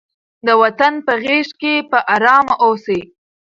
د 0.45 0.47
وطن 0.61 0.93
په 1.05 1.13
غېږ 1.23 1.47
کې 1.61 1.73
په 1.91 1.99
ارامه 2.15 2.53
اوسئ. 2.65 2.99